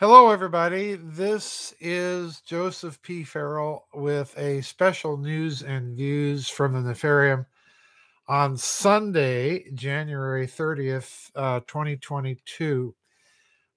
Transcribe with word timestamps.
Hello, 0.00 0.30
everybody. 0.30 0.94
This 0.94 1.74
is 1.80 2.40
Joseph 2.42 3.02
P. 3.02 3.24
Farrell 3.24 3.88
with 3.92 4.32
a 4.38 4.60
special 4.60 5.16
news 5.16 5.62
and 5.62 5.96
views 5.96 6.48
from 6.48 6.72
the 6.72 6.92
Nefarium 6.92 7.46
on 8.28 8.56
Sunday, 8.56 9.68
January 9.72 10.46
30th, 10.46 11.32
uh, 11.34 11.58
2022. 11.66 12.94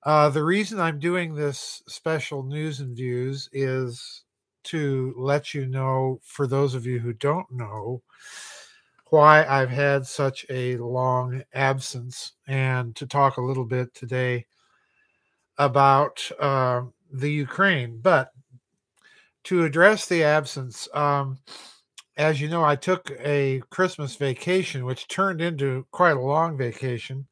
Uh, 0.03 0.29
the 0.29 0.43
reason 0.43 0.79
I'm 0.79 0.99
doing 0.99 1.33
this 1.33 1.81
special 1.87 2.43
news 2.43 2.81
and 2.81 2.95
views 2.95 3.49
is 3.51 4.21
to 4.65 5.15
let 5.17 5.55
you 5.55 5.65
know, 5.65 6.19
for 6.23 6.45
those 6.45 6.75
of 6.75 6.85
you 6.85 6.99
who 6.99 7.13
don't 7.13 7.51
know, 7.51 8.03
why 9.09 9.43
I've 9.43 9.71
had 9.71 10.05
such 10.05 10.45
a 10.51 10.77
long 10.77 11.41
absence 11.55 12.33
and 12.47 12.95
to 12.97 13.07
talk 13.07 13.37
a 13.37 13.41
little 13.41 13.65
bit 13.65 13.95
today 13.95 14.45
about 15.57 16.29
uh, 16.39 16.83
the 17.11 17.31
Ukraine. 17.31 17.99
But 18.01 18.31
to 19.45 19.63
address 19.63 20.07
the 20.07 20.23
absence, 20.23 20.87
um, 20.93 21.39
as 22.17 22.39
you 22.39 22.47
know, 22.47 22.63
I 22.63 22.75
took 22.75 23.11
a 23.19 23.61
Christmas 23.69 24.15
vacation, 24.15 24.85
which 24.85 25.07
turned 25.07 25.41
into 25.41 25.85
quite 25.91 26.17
a 26.17 26.21
long 26.21 26.57
vacation 26.57 27.27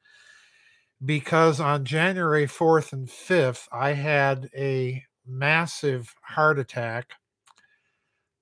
because 1.04 1.60
on 1.60 1.86
January 1.86 2.46
4th 2.46 2.94
and 2.94 3.08
5th, 3.08 3.68
I 3.72 3.94
had 3.94 4.50
a 4.56 5.04
massive 5.26 6.14
heart 6.22 6.60
attack. 6.60 7.14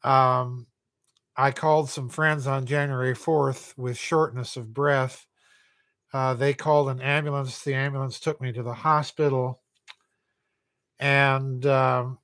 Um, 0.04 0.68
I 1.36 1.52
called 1.52 1.90
some 1.90 2.10
friends 2.10 2.48
on 2.48 2.66
January 2.66 3.14
4th 3.14 3.78
with 3.78 3.98
shortness 3.98 4.58
of 4.58 4.74
breath. 4.74 5.28
Uh, 6.14 6.34
they 6.34 6.54
called 6.54 6.90
an 6.90 7.02
ambulance. 7.02 7.64
The 7.64 7.76
ambulance 7.76 8.20
took 8.20 8.42
me 8.42 8.52
to 8.54 8.64
the 8.64 8.74
hospital. 8.74 9.62
And 11.00 11.66
um, 11.66 12.18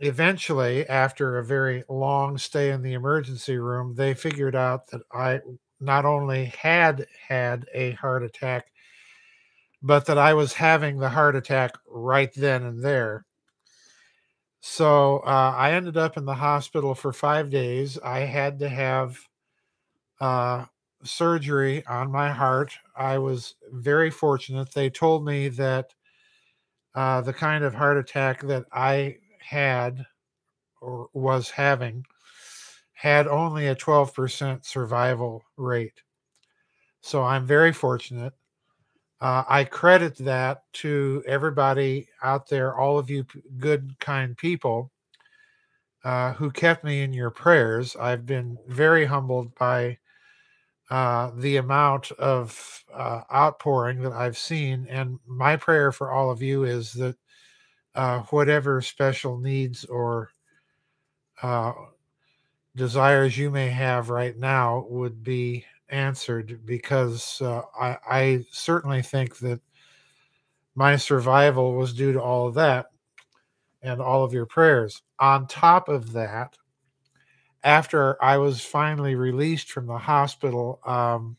eventually, 0.00 0.86
after 0.88 1.38
a 1.38 1.44
very 1.44 1.84
long 1.88 2.38
stay 2.38 2.70
in 2.70 2.82
the 2.82 2.94
emergency 2.94 3.58
room, 3.58 3.94
they 3.94 4.14
figured 4.14 4.56
out 4.56 4.88
that 4.88 5.02
I 5.12 5.40
not 5.80 6.04
only 6.04 6.46
had 6.46 7.06
had 7.28 7.66
a 7.74 7.92
heart 7.92 8.22
attack, 8.22 8.70
but 9.82 10.06
that 10.06 10.18
I 10.18 10.34
was 10.34 10.52
having 10.52 10.98
the 10.98 11.08
heart 11.08 11.36
attack 11.36 11.72
right 11.88 12.32
then 12.34 12.64
and 12.64 12.82
there. 12.82 13.24
So 14.60 15.20
uh, 15.20 15.54
I 15.56 15.72
ended 15.72 15.96
up 15.96 16.18
in 16.18 16.26
the 16.26 16.34
hospital 16.34 16.94
for 16.94 17.12
five 17.14 17.48
days. 17.48 17.98
I 17.98 18.20
had 18.20 18.58
to 18.58 18.68
have 18.68 19.18
uh, 20.20 20.66
surgery 21.02 21.84
on 21.86 22.12
my 22.12 22.30
heart. 22.30 22.72
I 22.94 23.16
was 23.18 23.54
very 23.72 24.10
fortunate. 24.10 24.72
They 24.72 24.90
told 24.90 25.24
me 25.24 25.48
that 25.48 25.94
uh, 26.94 27.20
the 27.20 27.32
kind 27.32 27.64
of 27.64 27.74
heart 27.74 27.96
attack 27.96 28.42
that 28.42 28.64
I 28.72 29.16
had 29.40 30.04
or 30.80 31.08
was 31.12 31.50
having 31.50 32.04
had 32.92 33.26
only 33.26 33.66
a 33.66 33.76
12% 33.76 34.64
survival 34.64 35.42
rate. 35.56 36.02
So 37.00 37.22
I'm 37.22 37.46
very 37.46 37.72
fortunate. 37.72 38.34
Uh, 39.20 39.44
I 39.48 39.64
credit 39.64 40.16
that 40.18 40.64
to 40.74 41.22
everybody 41.26 42.08
out 42.22 42.48
there, 42.48 42.74
all 42.74 42.98
of 42.98 43.10
you 43.10 43.26
good, 43.58 43.98
kind 44.00 44.36
people 44.36 44.90
uh, 46.04 46.32
who 46.34 46.50
kept 46.50 46.84
me 46.84 47.02
in 47.02 47.12
your 47.12 47.30
prayers. 47.30 47.96
I've 47.96 48.24
been 48.24 48.58
very 48.66 49.04
humbled 49.04 49.54
by 49.54 49.98
uh, 50.90 51.30
the 51.36 51.56
amount 51.56 52.10
of 52.12 52.84
uh, 52.92 53.22
outpouring 53.32 54.02
that 54.02 54.12
I've 54.12 54.36
seen. 54.36 54.86
And 54.90 55.18
my 55.26 55.56
prayer 55.56 55.92
for 55.92 56.10
all 56.10 56.30
of 56.30 56.42
you 56.42 56.64
is 56.64 56.92
that 56.94 57.16
uh, 57.94 58.20
whatever 58.30 58.82
special 58.82 59.38
needs 59.38 59.84
or 59.84 60.30
uh, 61.42 61.72
desires 62.76 63.38
you 63.38 63.50
may 63.50 63.68
have 63.68 64.10
right 64.10 64.36
now 64.36 64.84
would 64.88 65.22
be 65.22 65.64
answered 65.88 66.60
because 66.64 67.40
uh, 67.40 67.62
I, 67.78 67.98
I 68.08 68.46
certainly 68.50 69.02
think 69.02 69.38
that 69.38 69.60
my 70.74 70.96
survival 70.96 71.74
was 71.74 71.92
due 71.92 72.12
to 72.12 72.22
all 72.22 72.48
of 72.48 72.54
that 72.54 72.86
and 73.82 74.00
all 74.00 74.24
of 74.24 74.32
your 74.32 74.46
prayers. 74.46 75.02
On 75.18 75.46
top 75.46 75.88
of 75.88 76.12
that, 76.12 76.56
after 77.62 78.22
I 78.22 78.38
was 78.38 78.64
finally 78.64 79.14
released 79.14 79.70
from 79.70 79.86
the 79.86 79.98
hospital, 79.98 80.80
um, 80.84 81.36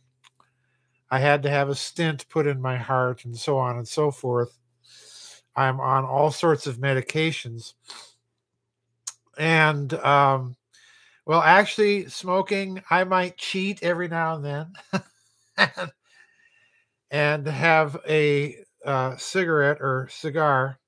I 1.10 1.20
had 1.20 1.44
to 1.44 1.50
have 1.50 1.70
a 1.70 1.76
stent 1.76 2.28
put 2.30 2.48
in 2.48 2.62
my 2.62 2.78
heart 2.78 3.26
and 3.26 3.38
so 3.38 3.58
on 3.58 3.78
and 3.78 3.88
so 3.88 4.12
forth. 4.12 4.58
I'm 5.56 5.80
on 5.80 6.06
all 6.06 6.32
sorts 6.32 6.68
of 6.68 6.78
medications. 6.78 7.74
And, 9.38 9.94
um, 9.96 10.56
well, 11.26 11.42
actually, 11.42 12.08
smoking, 12.08 12.82
I 12.90 13.04
might 13.04 13.38
cheat 13.38 13.84
every 13.84 14.08
now 14.08 14.36
and 14.36 14.46
then 14.46 14.74
and, 17.12 17.48
have 17.48 17.98
a 18.08 18.58
uh, 18.86 19.18
cigarette 19.18 19.78
or 19.82 20.08
cigar 20.12 20.80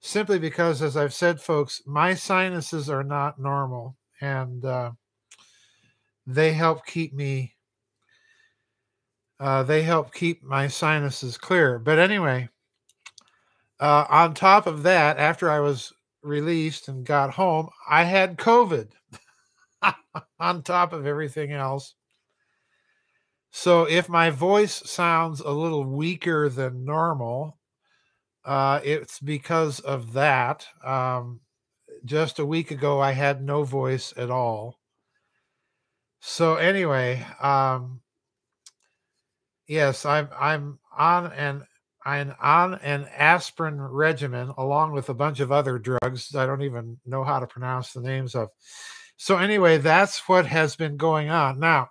simply 0.00 0.38
because, 0.38 0.82
as 0.82 0.96
I've 0.96 1.14
said, 1.14 1.40
folks, 1.40 1.82
my 1.86 2.14
sinuses 2.14 2.90
are 2.90 3.04
not 3.04 3.38
normal 3.38 3.96
and 4.20 4.64
uh, 4.64 4.90
they 6.26 6.52
help 6.52 6.86
keep 6.86 7.12
me 7.12 7.54
uh, 9.40 9.62
they 9.62 9.82
help 9.82 10.14
keep 10.14 10.42
my 10.44 10.68
sinuses 10.68 11.36
clear. 11.36 11.78
But 11.78 11.98
anyway 11.98 12.48
uh, 13.80 14.06
on 14.08 14.34
top 14.34 14.66
of 14.66 14.82
that 14.84 15.18
after 15.18 15.50
i 15.50 15.60
was 15.60 15.92
released 16.22 16.88
and 16.88 17.04
got 17.04 17.30
home 17.30 17.68
i 17.88 18.04
had 18.04 18.38
covid 18.38 18.88
on 20.40 20.62
top 20.62 20.92
of 20.92 21.06
everything 21.06 21.52
else. 21.52 21.94
So 23.50 23.84
if 23.84 24.08
my 24.08 24.30
voice 24.30 24.72
sounds 24.90 25.40
a 25.40 25.50
little 25.50 25.84
weaker 25.84 26.48
than 26.48 26.84
normal 26.84 27.58
uh, 28.44 28.80
it's 28.84 29.20
because 29.20 29.80
of 29.80 30.12
that. 30.12 30.66
Um, 30.84 31.40
just 32.04 32.38
a 32.38 32.46
week 32.46 32.70
ago 32.70 33.00
I 33.00 33.12
had 33.12 33.42
no 33.42 33.64
voice 33.64 34.12
at 34.16 34.30
all. 34.30 34.78
So 36.20 36.56
anyway, 36.56 37.26
um 37.40 38.00
yes, 39.66 40.04
I'm 40.04 40.28
I'm 40.38 40.78
on 40.96 41.32
an 41.32 41.64
I'm 42.04 42.34
on 42.40 42.74
an 42.76 43.06
aspirin 43.16 43.80
regimen 43.80 44.52
along 44.58 44.92
with 44.92 45.08
a 45.08 45.14
bunch 45.14 45.40
of 45.40 45.50
other 45.50 45.78
drugs 45.78 46.34
I 46.34 46.46
don't 46.46 46.62
even 46.62 46.98
know 47.06 47.24
how 47.24 47.40
to 47.40 47.46
pronounce 47.46 47.92
the 47.92 48.00
names 48.00 48.34
of. 48.34 48.50
So 49.16 49.38
anyway, 49.38 49.78
that's 49.78 50.28
what 50.28 50.46
has 50.46 50.76
been 50.76 50.96
going 50.96 51.30
on. 51.30 51.60
Now, 51.60 51.90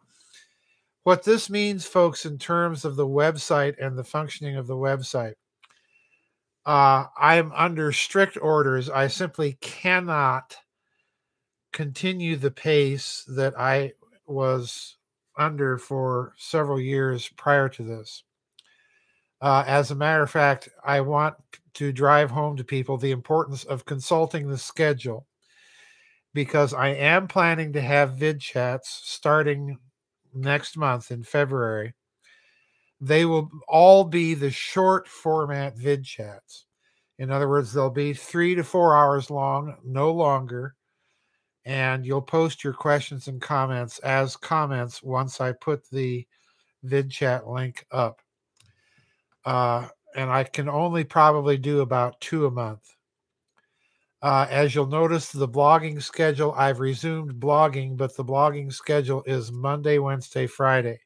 what 1.04 1.24
this 1.24 1.50
means 1.50 1.86
folks 1.86 2.26
in 2.26 2.38
terms 2.38 2.86
of 2.86 2.96
the 2.96 3.08
website 3.08 3.76
and 3.80 3.98
the 3.98 4.04
functioning 4.04 4.56
of 4.56 4.68
the 4.68 4.76
website 4.76 5.34
uh, 6.66 7.06
I'm 7.18 7.52
under 7.54 7.92
strict 7.92 8.38
orders. 8.42 8.90
I 8.90 9.08
simply 9.08 9.58
cannot 9.62 10.56
continue 11.72 12.36
the 12.36 12.52
pace 12.52 13.26
that 13.28 13.60
I 13.60 13.94
was 14.26 14.98
under 15.38 15.78
for 15.78 16.34
several 16.38 16.80
years 16.80 17.28
prior 17.30 17.68
to 17.70 17.84
this. 17.84 18.24
Uh, 19.42 19.64
as 19.68 19.92
a 19.92 19.96
matter 19.96 20.24
of 20.24 20.32
fact, 20.32 20.70
I 20.86 21.02
want 21.02 21.36
to 21.74 21.92
drive 21.92 22.32
home 22.32 22.56
to 22.56 22.64
people 22.64 22.98
the 22.98 23.12
importance 23.12 23.66
of 23.66 23.84
consulting 23.84 24.48
the 24.48 24.58
schedule 24.58 25.28
because 26.34 26.74
I 26.74 26.90
am 26.90 27.28
planning 27.28 27.74
to 27.74 27.82
have 27.82 28.14
vid 28.14 28.40
chats 28.40 29.02
starting 29.04 29.78
next 30.34 30.78
month 30.78 31.12
in 31.12 31.24
February 31.24 31.94
they 33.04 33.26
will 33.26 33.52
all 33.68 34.06
be 34.06 34.34
the 34.34 34.50
short 34.50 35.10
format 35.10 35.78
vid 35.78 36.06
chats. 36.06 36.64
In 37.20 37.32
other 37.32 37.50
words, 37.50 37.74
they'll 37.74 37.90
be 37.90 38.14
three 38.14 38.56
to 38.56 38.64
four 38.64 38.96
hours 38.96 39.30
long, 39.30 39.76
no 39.84 40.12
longer. 40.12 40.76
And 41.66 42.06
you'll 42.06 42.22
post 42.22 42.64
your 42.64 42.74
questions 42.74 43.28
and 43.28 43.42
comments 43.42 44.00
as 44.00 44.38
comments 44.38 45.04
once 45.04 45.42
I 45.42 45.52
put 45.52 45.90
the 45.90 46.26
vid 46.84 47.12
chat 47.12 47.46
link 47.46 47.86
up. 47.92 48.22
Uh, 49.44 49.88
and 50.16 50.30
I 50.32 50.46
can 50.46 50.70
only 50.70 51.04
probably 51.04 51.58
do 51.58 51.82
about 51.82 52.22
two 52.22 52.46
a 52.46 52.52
month. 52.52 52.90
Uh, 54.22 54.48
as 54.50 54.74
you'll 54.74 54.88
notice, 54.88 55.30
the 55.30 55.48
blogging 55.48 56.02
schedule, 56.02 56.54
I've 56.54 56.80
resumed 56.80 57.34
blogging, 57.34 57.98
but 57.98 58.16
the 58.16 58.24
blogging 58.24 58.72
schedule 58.72 59.24
is 59.26 59.52
Monday, 59.52 59.98
Wednesday, 59.98 60.48
Friday. 60.48 61.03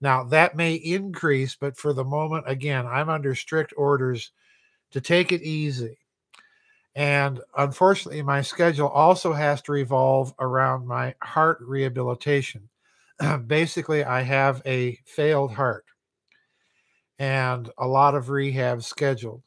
Now, 0.00 0.24
that 0.24 0.56
may 0.56 0.74
increase, 0.74 1.56
but 1.56 1.76
for 1.76 1.92
the 1.92 2.04
moment, 2.04 2.44
again, 2.46 2.86
I'm 2.86 3.10
under 3.10 3.34
strict 3.34 3.74
orders 3.76 4.32
to 4.92 5.00
take 5.00 5.32
it 5.32 5.42
easy. 5.42 5.98
And 6.94 7.40
unfortunately, 7.56 8.22
my 8.22 8.42
schedule 8.42 8.88
also 8.88 9.32
has 9.32 9.62
to 9.62 9.72
revolve 9.72 10.34
around 10.38 10.86
my 10.86 11.14
heart 11.22 11.58
rehabilitation. 11.60 12.68
Basically, 13.46 14.04
I 14.04 14.22
have 14.22 14.62
a 14.66 14.98
failed 15.04 15.52
heart 15.52 15.84
and 17.18 17.70
a 17.78 17.86
lot 17.86 18.14
of 18.14 18.30
rehab 18.30 18.82
scheduled. 18.82 19.42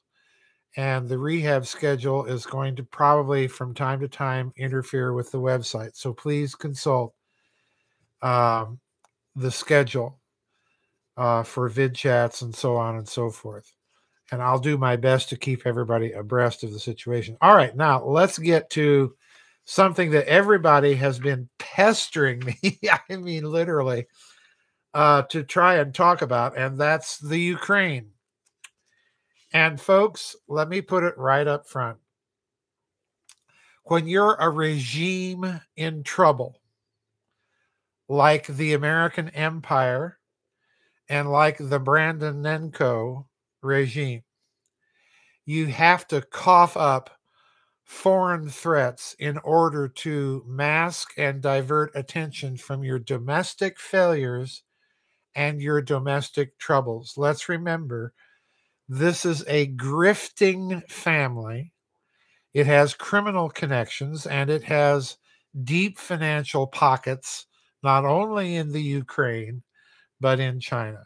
and 0.77 1.07
the 1.09 1.17
rehab 1.17 1.65
schedule 1.65 2.25
is 2.25 2.45
going 2.45 2.75
to 2.75 2.83
probably 2.83 3.47
from 3.47 3.73
time 3.73 3.99
to 3.99 4.07
time 4.07 4.53
interfere 4.57 5.13
with 5.13 5.31
the 5.31 5.39
website. 5.39 5.95
So 5.95 6.13
please 6.13 6.55
consult 6.55 7.13
um, 8.21 8.79
the 9.35 9.51
schedule 9.51 10.19
uh, 11.17 11.43
for 11.43 11.69
vid 11.69 11.95
chats 11.95 12.41
and 12.41 12.55
so 12.55 12.75
on 12.75 12.97
and 12.97 13.07
so 13.07 13.29
forth. 13.29 13.73
And 14.31 14.41
I'll 14.41 14.59
do 14.59 14.77
my 14.77 14.95
best 14.95 15.29
to 15.29 15.37
keep 15.37 15.65
everybody 15.65 16.11
abreast 16.11 16.63
of 16.63 16.71
the 16.71 16.79
situation. 16.79 17.37
All 17.41 17.55
right, 17.55 17.75
now 17.75 18.03
let's 18.03 18.37
get 18.39 18.69
to 18.71 19.15
something 19.65 20.11
that 20.11 20.27
everybody 20.27 20.95
has 20.95 21.19
been 21.19 21.49
pestering 21.59 22.39
me. 22.39 22.79
I 23.09 23.15
mean, 23.15 23.43
literally, 23.43 24.07
uh, 24.93 25.23
to 25.23 25.43
try 25.43 25.75
and 25.75 25.93
talk 25.93 26.21
about, 26.21 26.57
and 26.57 26.79
that's 26.79 27.19
the 27.19 27.37
Ukraine. 27.37 28.09
And 29.51 29.79
folks, 29.79 30.35
let 30.47 30.67
me 30.67 30.81
put 30.81 31.03
it 31.03 31.17
right 31.17 31.47
up 31.47 31.67
front. 31.67 31.97
When 33.85 34.07
you're 34.07 34.35
a 34.35 34.49
regime 34.49 35.61
in 35.75 36.03
trouble, 36.03 36.59
like 38.07 38.47
the 38.47 38.73
American 38.73 39.29
Empire 39.29 40.17
and 41.09 41.29
like 41.29 41.57
the 41.57 41.79
Brandonenko 41.79 43.25
regime, 43.61 44.23
you 45.45 45.67
have 45.67 46.07
to 46.07 46.21
cough 46.21 46.77
up 46.77 47.19
foreign 47.83 48.49
threats 48.49 49.15
in 49.19 49.37
order 49.39 49.87
to 49.87 50.43
mask 50.47 51.13
and 51.17 51.41
divert 51.41 51.91
attention 51.95 52.57
from 52.57 52.83
your 52.83 52.99
domestic 52.99 53.79
failures 53.79 54.63
and 55.35 55.61
your 55.61 55.81
domestic 55.81 56.57
troubles. 56.57 57.15
Let's 57.17 57.49
remember 57.49 58.13
this 58.87 59.25
is 59.25 59.43
a 59.47 59.67
grifting 59.67 60.89
family. 60.89 61.73
It 62.53 62.67
has 62.67 62.93
criminal 62.93 63.49
connections 63.49 64.25
and 64.25 64.49
it 64.49 64.63
has 64.63 65.17
deep 65.63 65.97
financial 65.97 66.67
pockets, 66.67 67.47
not 67.81 68.05
only 68.05 68.55
in 68.55 68.71
the 68.71 68.81
Ukraine, 68.81 69.63
but 70.23 70.39
in 70.39 70.57
China. 70.57 71.03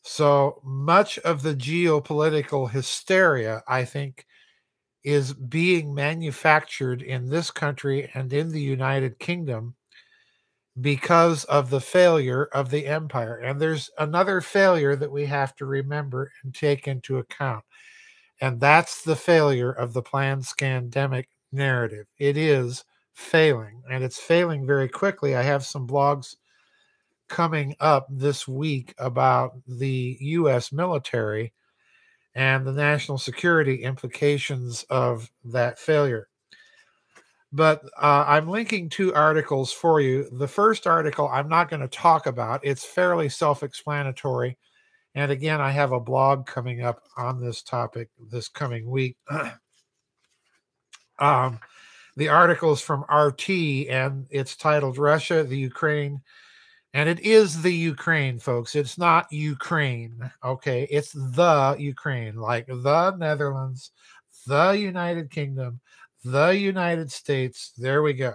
So 0.00 0.62
much 0.64 1.18
of 1.18 1.42
the 1.42 1.54
geopolitical 1.54 2.70
hysteria, 2.70 3.62
I 3.68 3.84
think, 3.84 4.24
is 5.04 5.34
being 5.34 5.94
manufactured 5.94 7.02
in 7.02 7.28
this 7.28 7.50
country 7.50 8.10
and 8.14 8.32
in 8.32 8.48
the 8.48 8.62
United 8.62 9.18
Kingdom 9.18 9.74
because 10.80 11.44
of 11.44 11.68
the 11.68 11.82
failure 11.82 12.44
of 12.44 12.70
the 12.70 12.86
empire. 12.86 13.36
And 13.36 13.60
there's 13.60 13.90
another 13.98 14.40
failure 14.40 14.96
that 14.96 15.12
we 15.12 15.26
have 15.26 15.54
to 15.56 15.66
remember 15.66 16.32
and 16.42 16.54
take 16.54 16.88
into 16.88 17.18
account. 17.18 17.64
And 18.40 18.58
that's 18.58 19.02
the 19.02 19.16
failure 19.16 19.70
of 19.70 19.92
the 19.92 20.02
planned 20.02 20.44
scandemic 20.44 21.26
narrative. 21.52 22.06
It 22.18 22.38
is 22.38 22.86
failing, 23.12 23.82
and 23.90 24.02
it's 24.02 24.18
failing 24.18 24.66
very 24.66 24.88
quickly. 24.88 25.36
I 25.36 25.42
have 25.42 25.66
some 25.66 25.86
blogs 25.86 26.36
coming 27.30 27.74
up 27.80 28.06
this 28.10 28.46
week 28.46 28.94
about 28.98 29.52
the 29.66 30.18
U.S. 30.20 30.72
military 30.72 31.54
and 32.34 32.66
the 32.66 32.72
national 32.72 33.16
security 33.16 33.82
implications 33.82 34.84
of 34.90 35.30
that 35.44 35.78
failure. 35.78 36.28
But 37.52 37.84
uh, 38.00 38.24
I'm 38.28 38.48
linking 38.48 38.88
two 38.88 39.14
articles 39.14 39.72
for 39.72 40.00
you. 40.00 40.28
The 40.32 40.46
first 40.46 40.86
article 40.86 41.28
I'm 41.28 41.48
not 41.48 41.70
going 41.70 41.80
to 41.80 41.88
talk 41.88 42.26
about, 42.26 42.60
it's 42.62 42.84
fairly 42.84 43.28
self 43.28 43.62
explanatory. 43.62 44.58
And 45.14 45.32
again, 45.32 45.60
I 45.60 45.70
have 45.70 45.92
a 45.92 45.98
blog 45.98 46.46
coming 46.46 46.82
up 46.82 47.02
on 47.16 47.40
this 47.40 47.62
topic 47.62 48.10
this 48.30 48.48
coming 48.48 48.88
week. 48.88 49.16
um, 51.18 51.58
the 52.16 52.28
article 52.28 52.72
is 52.72 52.80
from 52.80 53.04
RT 53.12 53.50
and 53.88 54.26
it's 54.30 54.54
titled 54.54 54.98
Russia, 54.98 55.42
the 55.42 55.58
Ukraine, 55.58 56.20
and 56.92 57.08
it 57.08 57.20
is 57.20 57.62
the 57.62 57.72
Ukraine, 57.72 58.38
folks. 58.38 58.74
It's 58.74 58.98
not 58.98 59.30
Ukraine. 59.32 60.30
Okay. 60.44 60.88
It's 60.90 61.12
the 61.12 61.76
Ukraine, 61.78 62.36
like 62.36 62.66
the 62.66 63.14
Netherlands, 63.16 63.92
the 64.46 64.72
United 64.72 65.30
Kingdom, 65.30 65.80
the 66.24 66.50
United 66.50 67.10
States. 67.12 67.72
There 67.76 68.02
we 68.02 68.14
go. 68.14 68.34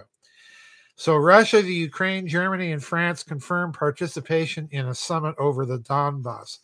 So, 0.98 1.16
Russia, 1.16 1.60
the 1.60 1.74
Ukraine, 1.74 2.26
Germany, 2.26 2.72
and 2.72 2.82
France 2.82 3.22
confirmed 3.22 3.74
participation 3.74 4.66
in 4.70 4.86
a 4.86 4.94
summit 4.94 5.34
over 5.38 5.66
the 5.66 5.78
Donbass. 5.80 6.60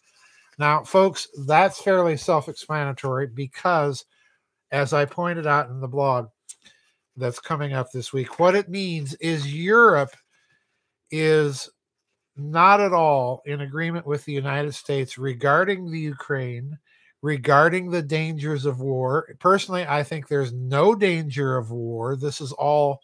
Now, 0.58 0.84
folks, 0.84 1.28
that's 1.46 1.82
fairly 1.82 2.16
self 2.16 2.48
explanatory 2.48 3.26
because, 3.26 4.06
as 4.70 4.94
I 4.94 5.04
pointed 5.04 5.46
out 5.46 5.68
in 5.68 5.80
the 5.80 5.88
blog 5.88 6.28
that's 7.14 7.40
coming 7.40 7.74
up 7.74 7.92
this 7.92 8.14
week, 8.14 8.38
what 8.38 8.54
it 8.54 8.70
means 8.70 9.12
is 9.14 9.54
Europe 9.54 10.16
is 11.10 11.68
not 12.37 12.81
at 12.81 12.93
all 12.93 13.43
in 13.44 13.61
agreement 13.61 14.06
with 14.06 14.25
the 14.25 14.32
United 14.32 14.75
States 14.75 15.19
regarding 15.19 15.90
the 15.90 16.00
Ukraine, 16.00 16.79
regarding 17.20 17.90
the 17.90 18.02
dangers 18.02 18.64
of 18.64 18.81
war. 18.81 19.34
Personally, 19.38 19.87
I 19.87 20.02
think 20.02 20.29
there's 20.29 20.52
no 20.52 20.94
danger 20.94 21.56
of 21.56 21.70
war. 21.70 22.17
This 22.17 22.40
is 22.40 22.52
all 22.52 23.00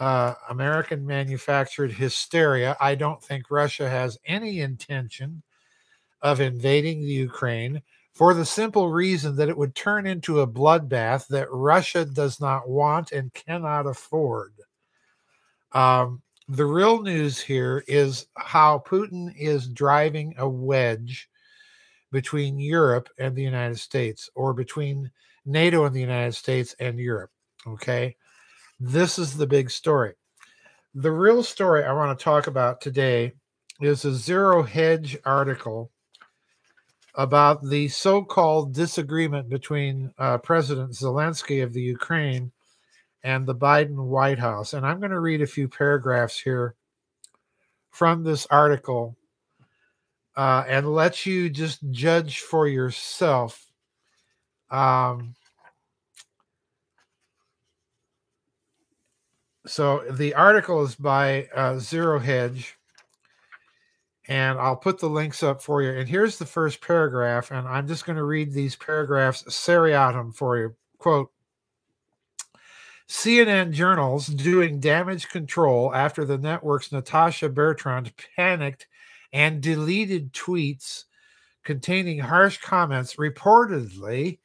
uh, 0.00 0.34
American 0.48 1.06
manufactured 1.06 1.92
hysteria. 1.92 2.76
I 2.80 2.94
don't 2.94 3.22
think 3.22 3.50
Russia 3.50 3.88
has 3.88 4.18
any 4.24 4.60
intention 4.60 5.42
of 6.22 6.40
invading 6.40 7.00
the 7.00 7.12
Ukraine 7.12 7.82
for 8.12 8.34
the 8.34 8.44
simple 8.44 8.90
reason 8.90 9.36
that 9.36 9.48
it 9.48 9.56
would 9.56 9.74
turn 9.74 10.06
into 10.06 10.40
a 10.40 10.46
bloodbath 10.46 11.28
that 11.28 11.46
Russia 11.52 12.04
does 12.04 12.40
not 12.40 12.68
want 12.68 13.12
and 13.12 13.32
cannot 13.32 13.86
afford. 13.86 14.54
Um, 15.72 16.22
the 16.48 16.64
real 16.64 17.02
news 17.02 17.38
here 17.38 17.84
is 17.86 18.26
how 18.36 18.82
Putin 18.86 19.34
is 19.36 19.68
driving 19.68 20.34
a 20.38 20.48
wedge 20.48 21.28
between 22.10 22.58
Europe 22.58 23.10
and 23.18 23.36
the 23.36 23.42
United 23.42 23.78
States, 23.78 24.30
or 24.34 24.54
between 24.54 25.10
NATO 25.44 25.84
and 25.84 25.94
the 25.94 26.00
United 26.00 26.34
States 26.34 26.74
and 26.80 26.98
Europe. 26.98 27.30
Okay. 27.66 28.16
This 28.80 29.18
is 29.18 29.36
the 29.36 29.46
big 29.46 29.70
story. 29.70 30.14
The 30.94 31.10
real 31.10 31.42
story 31.42 31.84
I 31.84 31.92
want 31.92 32.18
to 32.18 32.24
talk 32.24 32.46
about 32.46 32.80
today 32.80 33.32
is 33.80 34.04
a 34.04 34.14
Zero 34.14 34.62
Hedge 34.62 35.18
article 35.24 35.90
about 37.14 37.62
the 37.62 37.88
so 37.88 38.22
called 38.22 38.72
disagreement 38.72 39.48
between 39.48 40.12
uh, 40.18 40.38
President 40.38 40.92
Zelensky 40.92 41.62
of 41.62 41.72
the 41.72 41.82
Ukraine 41.82 42.52
and 43.22 43.46
the 43.46 43.54
Biden 43.54 43.96
White 43.96 44.38
House. 44.38 44.74
And 44.74 44.86
I'm 44.86 44.98
going 44.98 45.10
to 45.10 45.20
read 45.20 45.42
a 45.42 45.46
few 45.46 45.68
paragraphs 45.68 46.38
here 46.38 46.74
from 47.90 48.22
this 48.22 48.46
article 48.46 49.16
uh, 50.36 50.64
and 50.68 50.94
let 50.94 51.26
you 51.26 51.50
just 51.50 51.80
judge 51.90 52.40
for 52.40 52.68
yourself. 52.68 53.66
Um, 54.70 55.34
so 59.66 60.04
the 60.10 60.34
article 60.34 60.84
is 60.84 60.94
by 60.94 61.48
uh, 61.54 61.78
Zero 61.78 62.20
Hedge, 62.20 62.76
and 64.28 64.58
I'll 64.58 64.76
put 64.76 65.00
the 65.00 65.08
links 65.08 65.42
up 65.42 65.60
for 65.60 65.82
you. 65.82 65.90
And 65.90 66.08
here's 66.08 66.38
the 66.38 66.46
first 66.46 66.80
paragraph, 66.80 67.50
and 67.50 67.66
I'm 67.66 67.88
just 67.88 68.06
going 68.06 68.16
to 68.16 68.24
read 68.24 68.52
these 68.52 68.76
paragraphs 68.76 69.42
seriatim 69.52 70.32
for 70.32 70.56
you. 70.58 70.76
Quote 70.98 71.32
CNN 73.08 73.72
journals 73.72 74.26
doing 74.26 74.80
damage 74.80 75.28
control 75.28 75.94
after 75.94 76.26
the 76.26 76.36
network's 76.36 76.92
Natasha 76.92 77.48
Bertrand 77.48 78.12
panicked 78.36 78.86
and 79.32 79.62
deleted 79.62 80.32
tweets 80.34 81.04
containing 81.64 82.18
harsh 82.18 82.58
comments 82.58 83.16
reportedly 83.16 84.38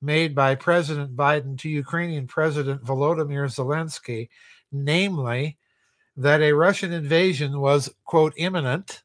made 0.00 0.34
by 0.34 0.54
President 0.54 1.16
Biden 1.16 1.58
to 1.58 1.68
Ukrainian 1.68 2.26
President 2.26 2.84
Volodymyr 2.84 3.46
Zelensky, 3.46 4.28
namely 4.70 5.58
that 6.16 6.40
a 6.40 6.52
Russian 6.52 6.92
invasion 6.92 7.58
was, 7.58 7.92
quote, 8.04 8.34
imminent, 8.36 9.02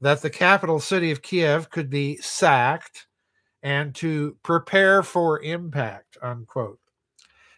that 0.00 0.20
the 0.20 0.30
capital 0.30 0.78
city 0.78 1.10
of 1.10 1.22
Kiev 1.22 1.70
could 1.70 1.88
be 1.88 2.18
sacked, 2.18 3.06
and 3.62 3.94
to 3.94 4.36
prepare 4.42 5.02
for 5.02 5.40
impact, 5.42 6.18
unquote. 6.20 6.78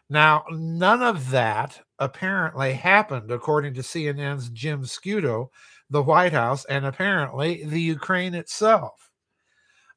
Now, 0.08 0.44
none 0.50 1.02
of 1.02 1.30
that 1.30 1.80
apparently 1.98 2.74
happened, 2.74 3.30
according 3.30 3.74
to 3.74 3.80
CNN's 3.80 4.50
Jim 4.50 4.84
Sciutto, 4.84 5.50
the 5.90 6.02
White 6.02 6.32
House, 6.32 6.64
and 6.66 6.86
apparently 6.86 7.64
the 7.64 7.80
Ukraine 7.80 8.34
itself. 8.34 9.10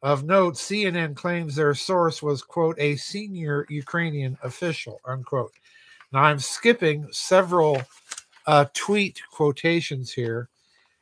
Of 0.02 0.24
note, 0.24 0.56
CNN 0.56 1.16
claims 1.16 1.56
their 1.56 1.76
source 1.76 2.24
was, 2.24 2.42
quote, 2.42 2.80
a 2.80 2.96
senior 2.96 3.66
Ukrainian 3.70 4.38
official, 4.44 5.00
unquote. 5.06 5.52
Now, 6.12 6.24
I'm 6.24 6.40
skipping 6.40 7.08
several 7.12 7.82
uh, 8.48 8.66
tweet 8.74 9.22
quotations 9.32 10.12
here 10.12 10.50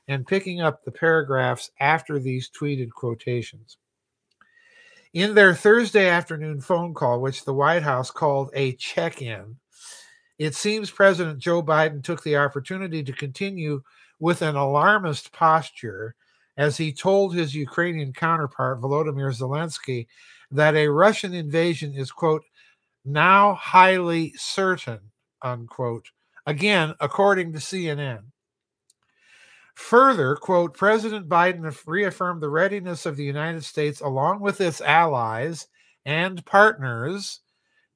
and 0.07 0.27
picking 0.27 0.61
up 0.61 0.83
the 0.83 0.91
paragraphs 0.91 1.69
after 1.79 2.19
these 2.19 2.49
tweeted 2.49 2.89
quotations. 2.89 3.77
In 5.13 5.33
their 5.35 5.55
Thursday 5.55 6.09
afternoon 6.09 6.61
phone 6.61 6.93
call, 6.93 7.21
which 7.21 7.45
the 7.45 7.53
White 7.53 7.83
House 7.83 8.11
called 8.11 8.49
a 8.53 8.73
check 8.73 9.21
in, 9.21 9.57
it 10.37 10.53
seems 10.53 10.91
President 10.91 11.39
Joe 11.39 11.63
Biden 11.63 12.03
took 12.03 12.23
the 12.23 12.37
opportunity 12.37 13.03
to 13.03 13.13
continue 13.13 13.81
with 14.19 14.41
an 14.41 14.55
alarmist 14.55 15.31
posture 15.31 16.15
as 16.57 16.77
he 16.77 16.91
told 16.91 17.33
his 17.33 17.55
Ukrainian 17.55 18.11
counterpart, 18.13 18.81
Volodymyr 18.81 19.35
Zelensky, 19.35 20.07
that 20.51 20.75
a 20.75 20.87
Russian 20.87 21.33
invasion 21.33 21.93
is, 21.93 22.11
quote, 22.11 22.43
now 23.05 23.53
highly 23.55 24.33
certain, 24.35 24.99
unquote. 25.41 26.07
Again, 26.45 26.93
according 26.99 27.53
to 27.53 27.59
CNN. 27.59 28.23
Further, 29.77 30.35
quote, 30.35 30.73
President 30.73 31.29
Biden 31.29 31.71
reaffirmed 31.85 32.41
the 32.41 32.49
readiness 32.49 33.05
of 33.05 33.15
the 33.15 33.23
United 33.23 33.63
States, 33.63 34.01
along 34.01 34.39
with 34.39 34.59
its 34.59 34.81
allies 34.81 35.67
and 36.03 36.43
partners, 36.45 37.41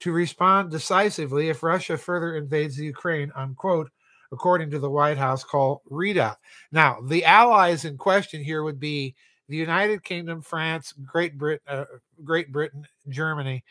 to 0.02 0.12
respond 0.12 0.70
decisively 0.70 1.50
if 1.50 1.64
Russia 1.64 1.98
further 1.98 2.38
invades 2.38 2.78
the 2.78 2.86
Ukraine, 2.86 3.32
unquote, 3.36 3.90
according 4.32 4.70
to 4.70 4.80
the 4.80 4.92
White 4.92 5.18
House 5.18 5.44
call 5.44 5.82
readout. 5.90 6.36
Now, 6.72 7.02
the 7.02 7.26
allies 7.26 7.84
in 7.84 7.98
question 7.98 8.44
here 8.44 8.62
would 8.62 8.80
be 8.80 9.16
the 9.50 9.58
United 9.58 10.04
Kingdom, 10.04 10.44
France, 10.44 10.94
Great 11.04 11.36
Britain, 11.36 11.66
uh, 11.68 11.86
Great 12.24 12.52
Britain, 12.52 12.86
Germany, 13.10 13.64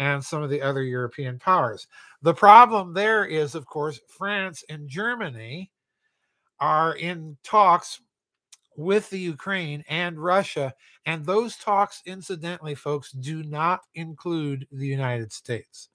and 0.00 0.22
some 0.22 0.42
of 0.42 0.50
the 0.50 0.60
other 0.60 0.82
European 0.82 1.38
powers. 1.38 1.86
The 2.20 2.34
problem 2.34 2.94
there 2.94 3.24
is, 3.24 3.54
of 3.54 3.64
course, 3.64 4.00
France 4.08 4.64
and 4.68 4.88
Germany 4.88 5.70
are 6.60 6.94
in 6.96 7.36
talks 7.42 8.00
with 8.76 9.08
the 9.10 9.18
Ukraine 9.18 9.84
and 9.88 10.18
Russia. 10.18 10.74
And 11.06 11.24
those 11.24 11.56
talks, 11.56 12.02
incidentally, 12.06 12.74
folks, 12.74 13.12
do 13.12 13.42
not 13.42 13.82
include 13.94 14.66
the 14.72 14.86
United 14.86 15.32
States. 15.32 15.88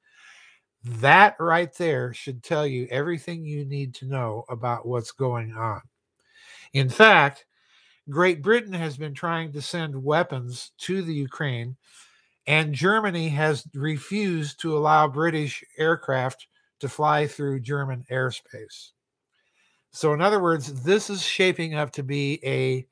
That 0.83 1.35
right 1.39 1.73
there 1.73 2.13
should 2.13 2.41
tell 2.41 2.65
you 2.65 2.87
everything 2.89 3.43
you 3.43 3.65
need 3.65 3.93
to 3.95 4.05
know 4.05 4.45
about 4.49 4.87
what's 4.87 5.11
going 5.11 5.53
on. 5.53 5.81
In 6.73 6.89
fact, 6.89 7.45
Great 8.09 8.41
Britain 8.41 8.73
has 8.73 8.97
been 8.97 9.13
trying 9.13 9.51
to 9.53 9.61
send 9.61 10.03
weapons 10.03 10.71
to 10.79 11.01
the 11.01 11.13
Ukraine, 11.13 11.75
and 12.47 12.73
Germany 12.73 13.29
has 13.29 13.67
refused 13.73 14.59
to 14.61 14.77
allow 14.77 15.07
British 15.07 15.63
aircraft 15.77 16.47
to 16.79 16.89
fly 16.89 17.27
through 17.27 17.59
German 17.59 18.05
airspace. 18.09 18.91
So, 19.99 20.13
in 20.13 20.21
other 20.21 20.41
words, 20.41 20.83
this 20.83 21.09
is 21.09 21.21
shaping 21.21 21.75
up 21.75 21.91
to 21.91 22.03
be 22.03 22.39
a, 22.45 22.87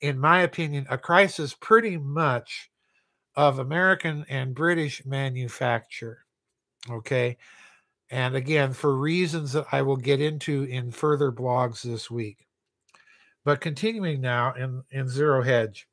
in 0.00 0.18
my 0.18 0.40
opinion, 0.40 0.86
a 0.88 0.96
crisis 0.96 1.52
pretty 1.52 1.98
much 1.98 2.70
of 3.36 3.58
American 3.58 4.24
and 4.30 4.54
British 4.54 5.04
manufacture. 5.04 6.24
Okay. 6.88 7.36
And 8.08 8.34
again, 8.34 8.72
for 8.72 8.96
reasons 8.96 9.52
that 9.52 9.66
I 9.72 9.82
will 9.82 9.98
get 9.98 10.22
into 10.22 10.62
in 10.62 10.90
further 10.90 11.30
blogs 11.30 11.82
this 11.82 12.10
week. 12.10 12.46
But 13.44 13.60
continuing 13.60 14.22
now 14.22 14.54
in, 14.54 14.84
in 14.90 15.10
Zero 15.10 15.42
Hedge, 15.42 15.86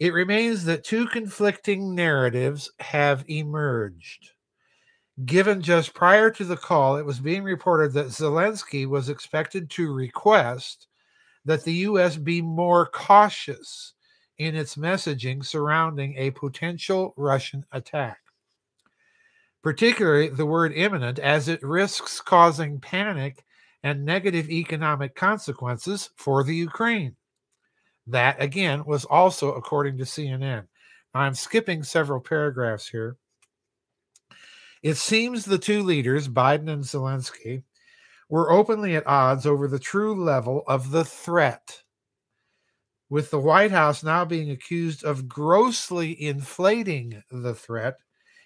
it 0.00 0.12
remains 0.12 0.64
that 0.64 0.82
two 0.82 1.06
conflicting 1.06 1.94
narratives 1.94 2.72
have 2.80 3.24
emerged. 3.28 4.32
Given 5.24 5.62
just 5.62 5.94
prior 5.94 6.30
to 6.30 6.44
the 6.44 6.56
call, 6.56 6.96
it 6.96 7.04
was 7.04 7.18
being 7.18 7.42
reported 7.42 7.92
that 7.94 8.06
Zelensky 8.06 8.86
was 8.86 9.08
expected 9.08 9.68
to 9.70 9.92
request 9.92 10.86
that 11.44 11.64
the 11.64 11.72
U.S. 11.72 12.16
be 12.16 12.40
more 12.40 12.86
cautious 12.86 13.94
in 14.38 14.54
its 14.54 14.76
messaging 14.76 15.44
surrounding 15.44 16.14
a 16.16 16.30
potential 16.30 17.14
Russian 17.16 17.64
attack 17.72 18.18
particularly 19.62 20.28
the 20.28 20.46
word 20.46 20.72
imminent, 20.72 21.18
as 21.18 21.48
it 21.48 21.62
risks 21.62 22.20
causing 22.20 22.80
panic 22.80 23.44
and 23.82 24.04
negative 24.04 24.48
economic 24.48 25.14
consequences 25.14 26.10
for 26.16 26.42
the 26.42 26.54
Ukraine. 26.54 27.16
That, 28.06 28.40
again, 28.40 28.84
was 28.86 29.04
also 29.04 29.52
according 29.52 29.98
to 29.98 30.04
CNN. 30.04 30.66
I'm 31.14 31.34
skipping 31.34 31.82
several 31.82 32.20
paragraphs 32.20 32.88
here. 32.88 33.16
It 34.82 34.96
seems 34.96 35.44
the 35.44 35.58
two 35.58 35.82
leaders, 35.82 36.28
Biden 36.28 36.68
and 36.68 36.84
Zelensky, 36.84 37.64
were 38.28 38.50
openly 38.50 38.94
at 38.94 39.06
odds 39.06 39.46
over 39.46 39.66
the 39.66 39.78
true 39.78 40.14
level 40.14 40.62
of 40.66 40.90
the 40.90 41.04
threat, 41.04 41.82
with 43.08 43.30
the 43.30 43.40
White 43.40 43.70
House 43.70 44.02
now 44.02 44.24
being 44.24 44.50
accused 44.50 45.02
of 45.02 45.28
grossly 45.28 46.20
inflating 46.22 47.22
the 47.30 47.54
threat 47.54 47.96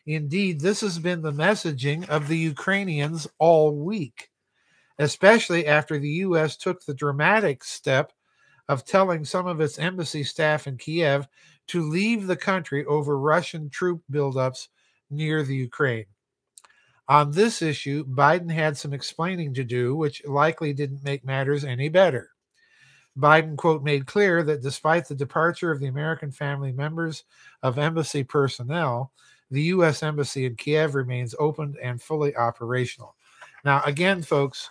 Indeed, 0.07 0.61
this 0.61 0.81
has 0.81 0.99
been 0.99 1.23
the 1.23 1.33
messaging 1.33 2.09
of 2.09 2.27
the 2.27 2.39
Ukrainians 2.39 3.29
all 3.39 3.73
week, 3.73 4.31
especially 4.99 5.67
after 5.67 5.99
the 5.99 6.09
U.S. 6.27 6.57
took 6.57 6.85
the 6.85 6.95
dramatic 6.95 7.63
step 7.63 8.13
of 8.69 8.85
telling 8.85 9.25
some 9.25 9.47
of 9.47 9.61
its 9.61 9.79
embassy 9.79 10.25
staff 10.25 10.67
in 10.67 10.77
Kiev 10.77 11.29
to 11.69 11.89
leave 11.89 12.27
the 12.27 12.37
country 12.37 12.85
over 12.85 13.17
Russian 13.17 13.71
troop 13.71 14.03
buildups 14.11 14.69
near 15.09 15.45
the 15.45 15.55
Ukraine. 15.55 16.07
On 17.13 17.31
this 17.31 17.61
issue, 17.61 18.07
Biden 18.07 18.51
had 18.51 18.75
some 18.79 18.95
explaining 18.95 19.53
to 19.53 19.65
do, 19.65 19.95
which 19.95 20.25
likely 20.25 20.73
didn't 20.73 21.05
make 21.05 21.27
matters 21.27 21.63
any 21.63 21.91
better. 21.91 22.31
Biden, 23.19 23.55
quote, 23.55 23.83
made 23.83 24.07
clear 24.07 24.43
that 24.45 24.63
despite 24.63 25.07
the 25.07 25.15
departure 25.15 25.71
of 25.71 25.79
the 25.79 25.89
American 25.89 26.33
family 26.33 26.73
members 26.73 27.25
of 27.63 27.77
embassy 27.77 28.25
personnel, 28.25 29.13
the 29.51 29.61
U.S. 29.65 30.03
Embassy 30.03 30.47
in 30.47 30.57
Kiev 30.57 30.95
remains 30.95 31.35
open 31.39 31.75
and 31.83 32.01
fully 32.01 32.35
operational. 32.35 33.15
Now, 33.63 33.83
again, 33.85 34.23
folks, 34.23 34.71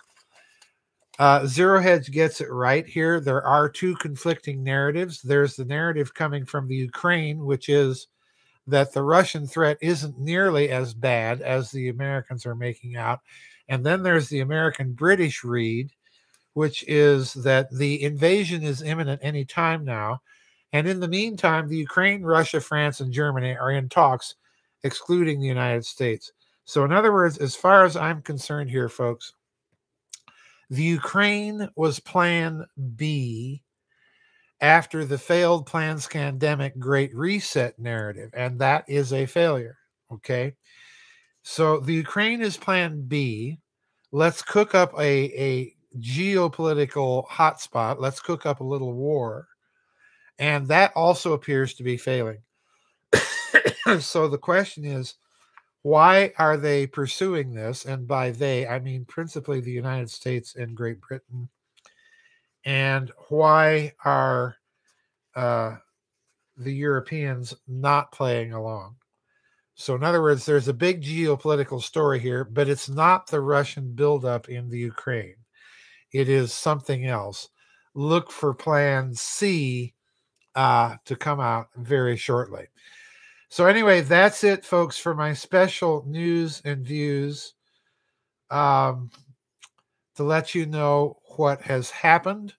uh, 1.20 1.46
Zero 1.46 1.80
Hedge 1.80 2.10
gets 2.10 2.40
it 2.40 2.50
right 2.50 2.84
here. 2.84 3.20
There 3.20 3.46
are 3.46 3.68
two 3.68 3.94
conflicting 3.94 4.64
narratives. 4.64 5.22
There's 5.22 5.54
the 5.54 5.64
narrative 5.64 6.12
coming 6.12 6.44
from 6.44 6.66
the 6.66 6.74
Ukraine, 6.74 7.44
which 7.44 7.68
is 7.68 8.08
that 8.66 8.92
the 8.92 9.02
Russian 9.02 9.46
threat 9.46 9.78
isn't 9.80 10.18
nearly 10.18 10.70
as 10.70 10.94
bad 10.94 11.42
as 11.42 11.70
the 11.70 11.88
Americans 11.88 12.46
are 12.46 12.54
making 12.54 12.96
out. 12.96 13.20
And 13.68 13.84
then 13.84 14.02
there's 14.02 14.28
the 14.28 14.40
American 14.40 14.92
British 14.92 15.42
read, 15.44 15.90
which 16.54 16.84
is 16.86 17.32
that 17.34 17.70
the 17.70 18.02
invasion 18.02 18.62
is 18.62 18.82
imminent 18.82 19.20
any 19.22 19.44
time 19.44 19.84
now. 19.84 20.20
And 20.72 20.86
in 20.86 21.00
the 21.00 21.08
meantime, 21.08 21.68
the 21.68 21.76
Ukraine, 21.76 22.22
Russia, 22.22 22.60
France, 22.60 23.00
and 23.00 23.12
Germany 23.12 23.56
are 23.56 23.72
in 23.72 23.88
talks 23.88 24.36
excluding 24.84 25.40
the 25.40 25.46
United 25.46 25.84
States. 25.84 26.32
So, 26.64 26.84
in 26.84 26.92
other 26.92 27.12
words, 27.12 27.38
as 27.38 27.54
far 27.54 27.84
as 27.84 27.96
I'm 27.96 28.22
concerned 28.22 28.70
here, 28.70 28.88
folks, 28.88 29.34
the 30.70 30.82
Ukraine 30.82 31.68
was 31.76 32.00
plan 32.00 32.64
B 32.96 33.62
after 34.62 35.04
the 35.04 35.18
failed 35.18 35.66
plan 35.66 35.96
scandemic 35.96 36.78
great 36.78 37.14
reset 37.14 37.78
narrative, 37.78 38.30
and 38.32 38.60
that 38.60 38.84
is 38.88 39.12
a 39.12 39.26
failure. 39.26 39.76
Okay. 40.10 40.54
So 41.42 41.80
the 41.80 41.94
Ukraine 41.94 42.40
is 42.40 42.56
plan 42.56 43.02
B. 43.02 43.58
Let's 44.12 44.40
cook 44.40 44.74
up 44.74 44.94
a, 44.94 45.02
a 45.02 45.74
geopolitical 45.98 47.26
hotspot. 47.26 47.98
Let's 47.98 48.20
cook 48.20 48.46
up 48.46 48.60
a 48.60 48.64
little 48.64 48.92
war. 48.92 49.48
And 50.38 50.68
that 50.68 50.92
also 50.94 51.32
appears 51.32 51.74
to 51.74 51.82
be 51.82 51.96
failing. 51.96 52.38
so 53.98 54.28
the 54.28 54.38
question 54.38 54.84
is 54.84 55.16
why 55.82 56.32
are 56.38 56.56
they 56.56 56.86
pursuing 56.86 57.52
this? 57.52 57.84
And 57.84 58.06
by 58.06 58.30
they, 58.30 58.68
I 58.68 58.78
mean 58.78 59.04
principally 59.04 59.60
the 59.60 59.72
United 59.72 60.10
States 60.10 60.54
and 60.54 60.76
Great 60.76 61.00
Britain. 61.00 61.48
And 62.64 63.10
why 63.28 63.92
are 64.04 64.56
uh, 65.34 65.76
the 66.56 66.72
Europeans 66.72 67.54
not 67.66 68.12
playing 68.12 68.52
along? 68.52 68.96
So, 69.74 69.94
in 69.94 70.04
other 70.04 70.22
words, 70.22 70.44
there's 70.44 70.68
a 70.68 70.74
big 70.74 71.02
geopolitical 71.02 71.82
story 71.82 72.20
here, 72.20 72.44
but 72.44 72.68
it's 72.68 72.88
not 72.88 73.26
the 73.26 73.40
Russian 73.40 73.94
buildup 73.94 74.48
in 74.48 74.68
the 74.68 74.78
Ukraine. 74.78 75.36
It 76.12 76.28
is 76.28 76.52
something 76.52 77.06
else. 77.06 77.48
Look 77.94 78.30
for 78.30 78.54
Plan 78.54 79.14
C 79.14 79.94
uh, 80.54 80.96
to 81.06 81.16
come 81.16 81.40
out 81.40 81.68
very 81.76 82.16
shortly. 82.16 82.68
So 83.48 83.66
anyway, 83.66 84.02
that's 84.02 84.44
it, 84.44 84.64
folks, 84.64 84.98
for 84.98 85.14
my 85.14 85.34
special 85.34 86.04
news 86.06 86.62
and 86.64 86.86
views. 86.86 87.54
Um, 88.50 89.10
to 90.16 90.22
let 90.22 90.54
you 90.54 90.66
know 90.66 91.18
what 91.36 91.62
has 91.62 91.90
happened. 91.90 92.54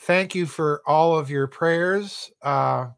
Thank 0.00 0.34
you 0.34 0.46
for 0.46 0.82
all 0.86 1.18
of 1.18 1.30
your 1.30 1.46
prayers. 1.46 2.30
Uh, 2.42 2.88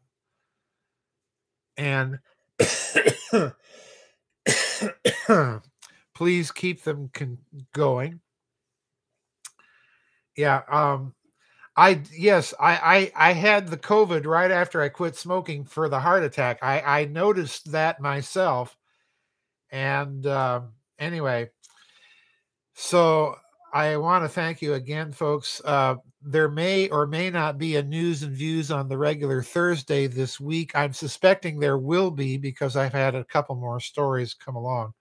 and 1.77 2.19
please 6.13 6.51
keep 6.51 6.83
them 6.83 7.09
con- 7.13 7.39
going. 7.73 8.19
Yeah, 10.35 10.61
um, 10.69 11.13
I 11.75 12.01
yes, 12.15 12.53
I, 12.59 13.11
I 13.15 13.29
I 13.29 13.33
had 13.33 13.67
the 13.67 13.77
COVID 13.77 14.25
right 14.25 14.51
after 14.51 14.81
I 14.81 14.89
quit 14.89 15.15
smoking 15.15 15.65
for 15.65 15.89
the 15.89 15.99
heart 15.99 16.23
attack. 16.23 16.59
I 16.61 16.81
I 16.81 17.05
noticed 17.05 17.71
that 17.71 17.99
myself, 17.99 18.75
and 19.71 20.25
uh, 20.25 20.61
anyway, 20.99 21.49
so 22.75 23.35
I 23.73 23.97
want 23.97 24.23
to 24.23 24.29
thank 24.29 24.61
you 24.61 24.75
again, 24.75 25.11
folks. 25.11 25.59
Uh, 25.65 25.95
there 26.21 26.47
may 26.47 26.89
or 26.89 27.07
may 27.07 27.31
not 27.31 27.57
be 27.57 27.75
a 27.75 27.81
news 27.83 28.21
and 28.21 28.35
views 28.35 28.69
on 28.69 28.87
the 28.87 28.97
regular 28.97 29.41
Thursday 29.41 30.05
this 30.05 30.39
week. 30.39 30.71
I'm 30.75 30.93
suspecting 30.93 31.59
there 31.59 31.79
will 31.79 32.11
be 32.11 32.37
because 32.37 32.75
I've 32.75 32.93
had 32.93 33.15
a 33.15 33.25
couple 33.25 33.55
more 33.55 33.79
stories 33.79 34.35
come 34.35 34.55
along. 34.55 34.93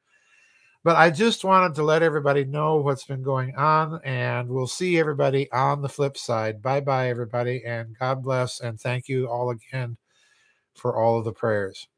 But 0.84 0.96
I 0.96 1.10
just 1.10 1.44
wanted 1.44 1.74
to 1.76 1.82
let 1.82 2.02
everybody 2.02 2.44
know 2.46 2.76
what's 2.76 3.04
been 3.04 3.22
going 3.22 3.54
on, 3.56 4.00
and 4.04 4.48
we'll 4.48 4.66
see 4.66 4.98
everybody 4.98 5.52
on 5.52 5.82
the 5.82 5.88
flip 5.88 6.16
side. 6.16 6.62
Bye 6.62 6.80
bye, 6.80 7.10
everybody, 7.10 7.62
and 7.64 7.96
God 7.98 8.22
bless, 8.22 8.60
and 8.60 8.80
thank 8.80 9.06
you 9.06 9.28
all 9.28 9.50
again 9.50 9.98
for 10.74 10.96
all 10.96 11.18
of 11.18 11.24
the 11.24 11.32
prayers. 11.32 11.88